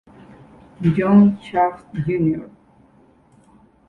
[0.81, 2.49] John Shaft Jr.